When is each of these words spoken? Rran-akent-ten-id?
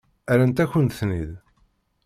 Rran-akent-ten-id? 0.35 1.31